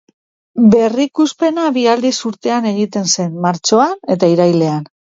[0.75, 4.95] Berrikuspena bi aldiz urtean egiten zen, martxoan eta irailean.